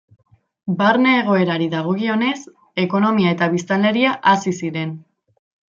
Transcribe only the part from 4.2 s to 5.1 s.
hazi ziren.